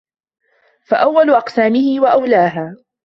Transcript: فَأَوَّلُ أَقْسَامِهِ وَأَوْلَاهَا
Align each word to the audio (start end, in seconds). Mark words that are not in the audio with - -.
فَأَوَّلُ 0.85 1.29
أَقْسَامِهِ 1.33 1.95
وَأَوْلَاهَا 1.99 2.75